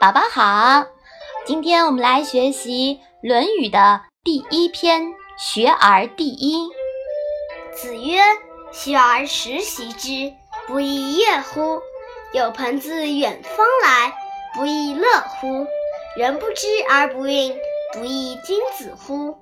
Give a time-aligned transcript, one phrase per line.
[0.00, 0.86] 宝宝好，
[1.46, 5.02] 今天我们来学习《论语》的第一篇
[5.38, 6.68] 《学而第一》。
[7.74, 8.20] 子曰
[8.72, 10.34] ：“学而时习之，
[10.66, 11.82] 不亦说乎？
[12.32, 14.12] 有朋自远方来，
[14.54, 15.06] 不亦乐
[15.40, 15.66] 乎？
[16.16, 17.54] 人不知而不愠，
[17.92, 19.36] 不亦君子乎？”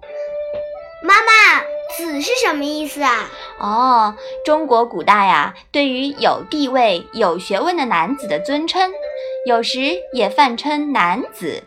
[1.03, 1.64] 妈妈
[1.97, 3.31] ，“子”是什么意思啊？
[3.59, 8.93] 哦，中国古代呀，对于有地位、有学问的男子的尊称。
[9.45, 11.64] 有时也泛称男子。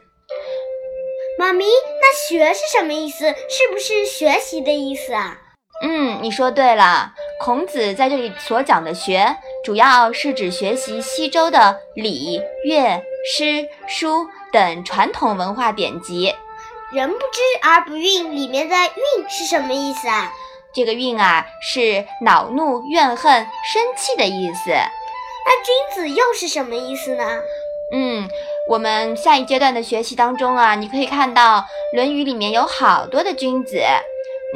[1.37, 3.25] 妈咪，那“学”是什么意思？
[3.27, 5.37] 是不是学习的意思啊？
[5.81, 7.13] 嗯，你说对了。
[7.41, 9.35] 孔子在这里所讲的“学”，
[9.65, 16.33] 主要是指学习西周的礼、乐、诗、书等传统文化典籍。
[16.95, 18.89] 人不知而不愠，里面的“愠”
[19.27, 20.31] 是什么意思啊？
[20.73, 24.69] 这个“愠”啊，是恼怒、怨恨、生气的意思。
[24.69, 27.25] 那君子又是什么意思呢？
[27.91, 28.29] 嗯，
[28.69, 31.59] 我们下一阶段的学习当中啊，你可以看到
[31.93, 33.77] 《论语》里面有好多的君子。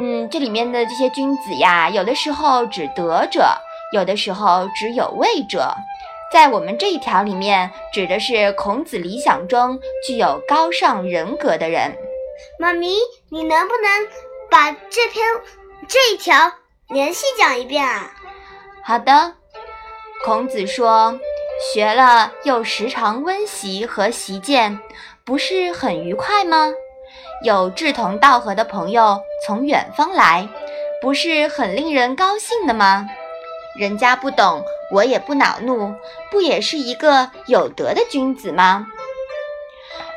[0.00, 3.54] 嗯，这里面的这些君子呀，有的时候指德者，
[3.92, 5.74] 有的时候指有位者。
[6.32, 11.94] 在我们这一条里面，指的是孔子理想中具有高尚人格的人。
[12.58, 12.96] 妈咪，
[13.30, 14.08] 你能不能
[14.50, 15.26] 把这篇
[15.88, 16.52] 这一条
[16.88, 18.12] 连续讲一遍啊？
[18.84, 19.34] 好的，
[20.24, 21.18] 孔子说。
[21.74, 24.80] 学了又时常温习和习见，
[25.26, 26.72] 不是很愉快吗？
[27.44, 30.48] 有志同道合的朋友从远方来，
[31.02, 33.06] 不是很令人高兴的吗？
[33.78, 35.94] 人家不懂，我也不恼怒，
[36.30, 38.86] 不也是一个有德的君子吗？《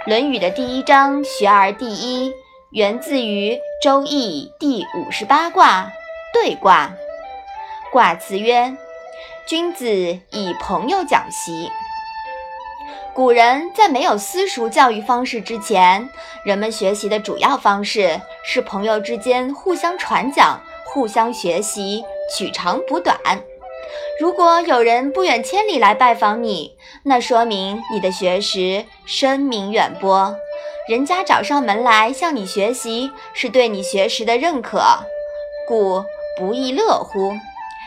[0.06, 2.34] 论语》的第一章“学而第一”，
[2.72, 5.90] 源自于《周易》第五十八卦
[6.34, 6.92] “对卦”。
[7.90, 8.76] 卦辞曰。
[9.48, 11.72] 君子以朋友讲习。
[13.14, 16.10] 古人在没有私塾教育方式之前，
[16.44, 22.04] 人们学习的主要方式是朋友之间互相传讲、互相学习，
[22.36, 23.18] 取长补短。
[24.20, 30.36] 如果有人不远千里来拜访你，那说明你的学识声名远播，
[30.88, 34.82] 人家找上门来向你学习，是对你学识的认可，
[35.68, 36.04] 故
[36.38, 37.34] 不亦乐乎。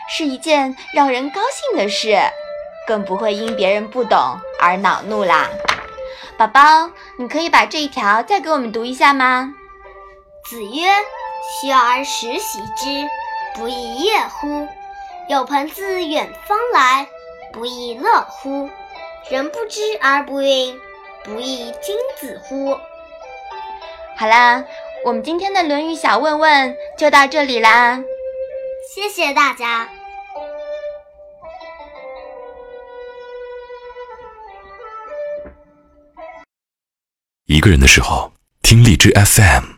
[0.09, 2.17] 是一件让人高兴的事，
[2.85, 4.19] 更不会因别人不懂
[4.59, 5.49] 而恼怒啦。
[6.37, 9.53] 宝宝，你可以把这一条再给我们读一下吗？
[10.45, 10.87] 子曰
[11.61, 13.07] ：“学而时习之，
[13.55, 14.67] 不亦说乎？
[15.29, 17.05] 有朋自远方来，
[17.51, 18.69] 不亦乐乎？
[19.29, 20.73] 人不知而不愠，
[21.25, 22.73] 不亦君子乎？”
[24.17, 24.63] 好啦，
[25.03, 28.01] 我们今天的《论语》小问问就到这里啦。
[28.95, 29.89] 谢谢大家。
[37.47, 39.76] 一个人的时候，听荔枝 FM。